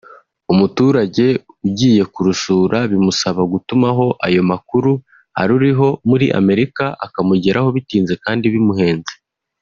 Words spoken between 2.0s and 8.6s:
kurusura bimusaba gutumaho ayo makuru aruriho muri Amerika akamugeraho bitinze kandi